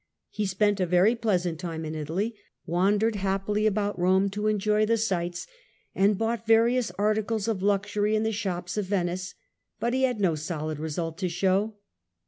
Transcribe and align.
He 0.31 0.47
spent 0.47 0.79
a 0.79 0.87
very 0.87 1.13
plesant 1.15 1.59
time 1.59 1.85
in 1.85 1.93
Italy, 1.93 2.33
wandered 2.65 3.17
happily 3.17 3.67
about 3.67 3.99
Eome 3.99 4.31
to 4.31 4.47
enjoy 4.47 4.83
the 4.83 4.97
sights, 4.97 5.45
and 5.93 6.17
bought 6.17 6.47
various 6.47 6.89
articles 6.97 7.47
of 7.47 7.61
luxury 7.61 8.15
in 8.15 8.23
the 8.23 8.31
shops 8.31 8.77
of 8.77 8.85
Venice; 8.85 9.35
but 9.79 9.93
he 9.93 10.01
had 10.01 10.19
no 10.19 10.33
solid 10.33 10.79
result 10.79 11.19
to 11.19 11.29
show. 11.29 11.75